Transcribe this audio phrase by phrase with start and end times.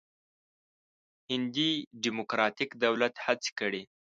[1.29, 3.81] هندي ډموکراتیک دولت هڅې کړې.